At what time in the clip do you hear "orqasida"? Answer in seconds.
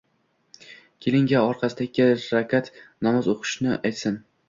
1.51-1.85